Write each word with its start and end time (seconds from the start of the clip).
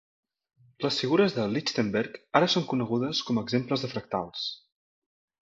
Les 0.85 0.95
figures 1.03 1.35
de 1.35 1.45
Lichtenberg 1.55 2.17
ara 2.41 2.49
són 2.55 2.65
conegudes 2.73 3.21
com 3.29 3.43
exemples 3.43 3.87
de 3.87 3.93
fractals. 3.93 4.49